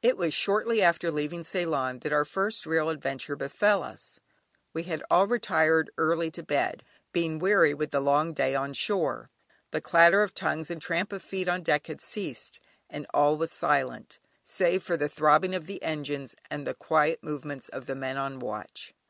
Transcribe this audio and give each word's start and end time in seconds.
It 0.00 0.16
was 0.16 0.32
shortly 0.32 0.80
after 0.80 1.10
leaving 1.10 1.44
Ceylon 1.44 1.98
that 1.98 2.10
our 2.10 2.24
first 2.24 2.64
real 2.64 2.88
adventure 2.88 3.36
befell 3.36 3.82
us. 3.82 4.18
We 4.72 4.84
had 4.84 5.02
all 5.10 5.26
retired 5.26 5.90
early 5.98 6.30
to 6.30 6.42
bed, 6.42 6.82
being 7.12 7.38
weary 7.38 7.74
with 7.74 7.90
the 7.90 8.00
long 8.00 8.32
day 8.32 8.54
on 8.54 8.72
shore; 8.72 9.28
the 9.70 9.82
clatter 9.82 10.22
of 10.22 10.32
tongues 10.34 10.70
and 10.70 10.80
tramp 10.80 11.12
of 11.12 11.22
feet 11.22 11.48
on 11.48 11.60
deck 11.62 11.86
had 11.88 12.00
ceased, 12.00 12.60
and 12.88 13.06
all 13.12 13.36
was 13.36 13.52
silent 13.52 14.18
save 14.42 14.82
for 14.82 14.96
the 14.96 15.06
throbbing 15.06 15.54
of 15.54 15.66
the 15.66 15.82
engines, 15.82 16.34
and 16.50 16.66
the 16.66 16.72
quiet 16.72 17.22
movements 17.22 17.68
of 17.68 17.84
the 17.84 17.94
men 17.94 18.16
on 18.16 18.38
watch. 18.38 18.94